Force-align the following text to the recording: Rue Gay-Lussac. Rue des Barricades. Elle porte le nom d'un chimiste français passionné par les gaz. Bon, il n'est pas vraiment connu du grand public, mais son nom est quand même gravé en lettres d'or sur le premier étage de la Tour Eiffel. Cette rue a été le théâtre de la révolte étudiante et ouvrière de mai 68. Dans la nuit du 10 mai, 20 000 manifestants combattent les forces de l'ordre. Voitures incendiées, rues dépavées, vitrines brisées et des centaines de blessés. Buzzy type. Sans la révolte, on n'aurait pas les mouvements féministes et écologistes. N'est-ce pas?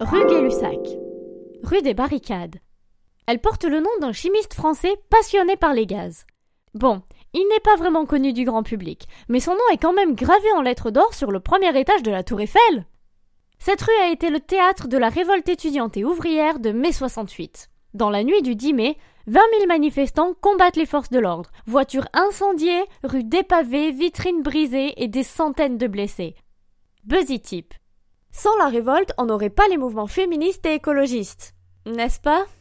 Rue 0.00 0.26
Gay-Lussac. 0.28 0.78
Rue 1.62 1.82
des 1.82 1.92
Barricades. 1.92 2.56
Elle 3.26 3.38
porte 3.38 3.64
le 3.64 3.80
nom 3.80 3.90
d'un 4.00 4.12
chimiste 4.12 4.54
français 4.54 4.96
passionné 5.10 5.58
par 5.58 5.74
les 5.74 5.84
gaz. 5.84 6.24
Bon, 6.72 7.02
il 7.34 7.46
n'est 7.50 7.60
pas 7.60 7.76
vraiment 7.76 8.06
connu 8.06 8.32
du 8.32 8.46
grand 8.46 8.62
public, 8.62 9.06
mais 9.28 9.40
son 9.40 9.52
nom 9.52 9.60
est 9.74 9.76
quand 9.76 9.92
même 9.92 10.14
gravé 10.14 10.50
en 10.56 10.62
lettres 10.62 10.90
d'or 10.90 11.12
sur 11.12 11.30
le 11.30 11.40
premier 11.40 11.78
étage 11.78 12.02
de 12.02 12.10
la 12.10 12.22
Tour 12.22 12.40
Eiffel. 12.40 12.86
Cette 13.58 13.82
rue 13.82 14.02
a 14.02 14.10
été 14.10 14.30
le 14.30 14.40
théâtre 14.40 14.88
de 14.88 14.96
la 14.96 15.10
révolte 15.10 15.50
étudiante 15.50 15.98
et 15.98 16.04
ouvrière 16.06 16.60
de 16.60 16.72
mai 16.72 16.92
68. 16.92 17.68
Dans 17.92 18.08
la 18.08 18.24
nuit 18.24 18.40
du 18.40 18.56
10 18.56 18.72
mai, 18.72 18.96
20 19.26 19.38
000 19.58 19.66
manifestants 19.66 20.32
combattent 20.40 20.76
les 20.76 20.86
forces 20.86 21.10
de 21.10 21.18
l'ordre. 21.18 21.50
Voitures 21.66 22.08
incendiées, 22.14 22.84
rues 23.04 23.24
dépavées, 23.24 23.90
vitrines 23.90 24.42
brisées 24.42 24.94
et 24.96 25.08
des 25.08 25.24
centaines 25.24 25.76
de 25.76 25.86
blessés. 25.86 26.36
Buzzy 27.04 27.38
type. 27.40 27.74
Sans 28.32 28.56
la 28.58 28.68
révolte, 28.68 29.12
on 29.18 29.26
n'aurait 29.26 29.50
pas 29.50 29.68
les 29.68 29.76
mouvements 29.76 30.06
féministes 30.06 30.64
et 30.66 30.74
écologistes. 30.74 31.54
N'est-ce 31.86 32.20
pas? 32.20 32.44